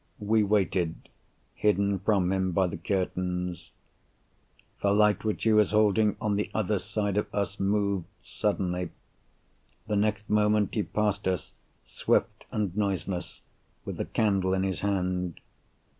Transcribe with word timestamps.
We 0.17 0.41
waited, 0.41 1.09
hidden 1.53 1.99
from 1.99 2.31
him 2.31 2.53
by 2.53 2.65
the 2.65 2.77
curtains. 2.77 3.69
The 4.81 4.93
light 4.93 5.23
which 5.23 5.43
he 5.43 5.53
was 5.53 5.69
holding 5.69 6.15
on 6.19 6.37
the 6.37 6.49
other 6.55 6.79
side 6.79 7.17
of 7.17 7.27
us 7.31 7.59
moved 7.59 8.07
suddenly. 8.17 8.89
The 9.85 9.95
next 9.97 10.27
moment 10.27 10.73
he 10.73 10.81
passed 10.81 11.27
us, 11.27 11.53
swift 11.83 12.45
and 12.51 12.75
noiseless, 12.75 13.43
with 13.85 13.97
the 13.97 14.05
candle 14.05 14.55
in 14.55 14.63
his 14.63 14.79
hand. 14.79 15.39